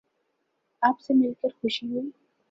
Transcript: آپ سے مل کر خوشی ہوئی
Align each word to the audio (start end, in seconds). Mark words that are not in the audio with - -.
آپ 0.81 0.99
سے 1.01 1.13
مل 1.13 1.33
کر 1.41 1.49
خوشی 1.61 1.87
ہوئی 1.87 2.09